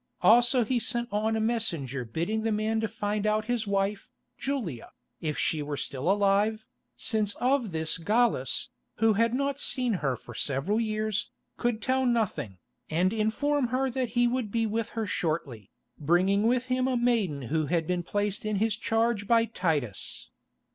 Also 0.23 0.63
he 0.63 0.79
sent 0.79 1.07
on 1.11 1.35
a 1.35 1.39
messenger 1.39 2.03
bidding 2.03 2.41
the 2.41 2.51
man 2.51 2.81
find 2.87 3.27
out 3.27 3.45
his 3.45 3.67
wife, 3.67 4.09
Julia, 4.35 4.93
if 5.19 5.37
she 5.37 5.61
were 5.61 5.77
still 5.77 6.11
alive, 6.11 6.65
since 6.97 7.35
of 7.35 7.71
this 7.71 7.99
Gallus, 7.99 8.69
who 8.95 9.13
had 9.13 9.35
not 9.35 9.59
seen 9.59 9.93
her 10.01 10.15
for 10.15 10.33
several 10.33 10.79
years, 10.81 11.29
could 11.55 11.83
tell 11.83 12.07
nothing, 12.07 12.57
and 12.89 13.13
inform 13.13 13.67
her 13.67 13.91
that 13.91 14.09
he 14.17 14.25
would 14.27 14.49
be 14.49 14.65
with 14.65 14.89
her 14.97 15.05
shortly, 15.05 15.69
bringing 15.99 16.47
with 16.47 16.65
him 16.65 16.87
a 16.87 16.97
maiden 16.97 17.43
who 17.53 17.67
had 17.67 17.85
been 17.85 18.01
placed 18.01 18.43
in 18.43 18.55
his 18.55 18.75
charge 18.77 19.27
by 19.27 19.45
Titus. 19.45 20.31